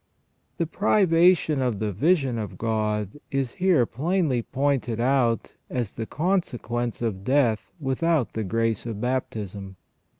[0.57, 7.03] The privation of the vision of God is here plainly pointed out as the consequence
[7.03, 9.75] of death without the grace of baptism.